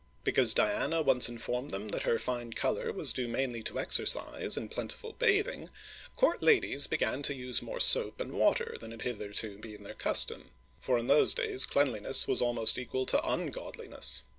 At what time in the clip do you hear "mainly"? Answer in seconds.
3.27-3.61